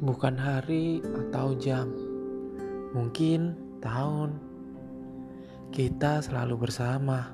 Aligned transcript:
Bukan 0.00 0.40
hari 0.40 1.04
atau 1.04 1.52
jam, 1.60 1.92
mungkin 2.96 3.52
tahun. 3.84 4.32
Kita 5.68 6.24
selalu 6.24 6.56
bersama 6.56 7.28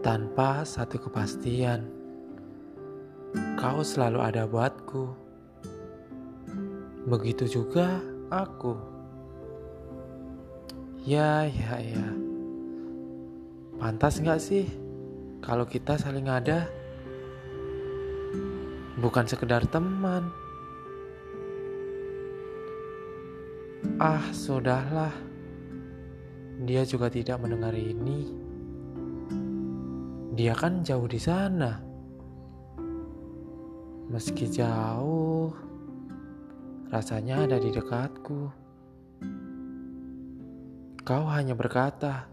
tanpa 0.00 0.64
satu 0.64 0.96
kepastian. 0.96 1.84
Kau 3.60 3.84
selalu 3.84 4.18
ada 4.24 4.48
buatku, 4.48 5.12
begitu 7.04 7.44
juga 7.60 8.00
aku. 8.32 8.80
Ya, 11.04 11.44
ya, 11.44 11.84
ya, 11.84 12.08
pantas 13.76 14.24
nggak 14.24 14.40
sih 14.40 14.64
kalau 15.44 15.68
kita 15.68 16.00
saling 16.00 16.32
ada? 16.32 16.79
Bukan 19.00 19.24
sekedar 19.24 19.64
teman. 19.72 20.28
Ah, 23.96 24.20
sudahlah. 24.36 25.12
Dia 26.60 26.84
juga 26.84 27.08
tidak 27.08 27.40
mendengar 27.40 27.72
ini. 27.72 28.28
Dia 30.36 30.52
kan 30.52 30.84
jauh 30.84 31.08
di 31.08 31.16
sana. 31.16 31.80
Meski 34.12 34.52
jauh, 34.52 35.48
rasanya 36.92 37.48
ada 37.48 37.56
di 37.56 37.72
dekatku. 37.72 38.40
Kau 41.00 41.24
hanya 41.32 41.56
berkata, 41.56 42.28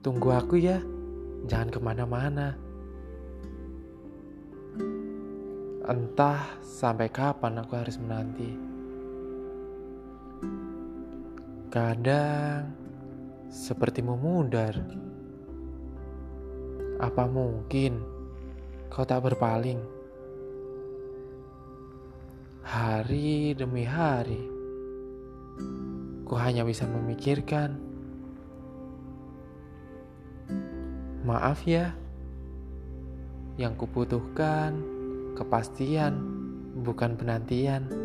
"Tunggu 0.00 0.32
aku 0.32 0.56
ya, 0.56 0.80
jangan 1.44 1.68
ke 1.68 1.80
mana-mana." 1.82 2.63
Entah 5.84 6.40
sampai 6.64 7.12
kapan 7.12 7.60
aku 7.60 7.76
harus 7.76 8.00
menanti. 8.00 8.56
Kadang 11.68 12.72
seperti 13.52 14.00
memudar. 14.00 14.72
Apa 16.96 17.28
mungkin 17.28 18.00
kau 18.88 19.04
tak 19.04 19.28
berpaling? 19.28 19.76
Hari 22.64 23.52
demi 23.52 23.84
hari, 23.84 24.40
ku 26.24 26.32
hanya 26.32 26.64
bisa 26.64 26.88
memikirkan. 26.88 27.76
Maaf 31.28 31.68
ya, 31.68 31.92
yang 33.60 33.76
kubutuhkan 33.76 34.93
kepastian, 35.34 36.14
bukan 36.82 37.18
penantian. 37.18 38.03